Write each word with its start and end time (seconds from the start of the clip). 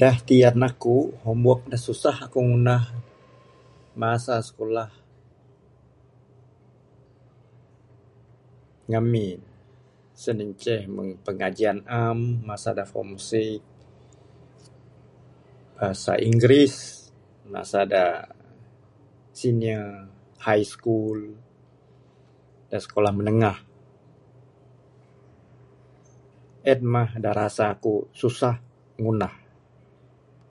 Da 0.00 0.10
tiyan 0.26 0.60
aku, 0.68 0.96
homework 1.22 1.62
da 1.70 1.78
susah 1.86 2.18
ku 2.32 2.38
ngundah 2.46 2.84
masa 4.00 4.34
sikulah 4.46 4.90
ngamin. 8.90 9.40
Sien 10.20 10.38
inceh 10.44 10.82
meng 10.94 11.08
pengajian 11.26 11.78
am 12.04 12.18
masa 12.48 12.70
da 12.78 12.84
form 12.92 13.10
six. 13.28 13.48
Bahasa 15.76 16.12
inggeris 16.28 16.74
masa 17.52 17.80
da 17.92 18.04
senior 19.38 19.86
high 20.46 20.66
school 20.74 21.18
da 22.70 22.78
sekolah 22.86 23.12
menengah. 23.18 23.58
En 26.72 26.80
mah 26.94 27.10
da 27.24 27.30
rasa 27.40 27.66
ku 27.84 27.94
susah 28.20 28.56
ngundah. 29.02 29.34